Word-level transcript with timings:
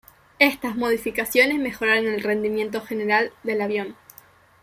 Estas 0.39 0.75
modificaciones 0.77 1.59
mejoraron 1.59 2.07
el 2.07 2.23
rendimiento 2.23 2.81
general 2.81 3.31
del 3.43 3.61
avión. 3.61 3.95